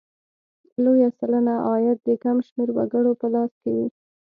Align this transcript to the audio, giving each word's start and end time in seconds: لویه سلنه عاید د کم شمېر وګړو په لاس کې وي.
لویه 0.83 1.09
سلنه 1.17 1.55
عاید 1.67 1.97
د 2.03 2.09
کم 2.23 2.37
شمېر 2.47 2.69
وګړو 2.73 3.11
په 3.21 3.27
لاس 3.33 3.51
کې 3.61 3.71
وي. 3.77 3.87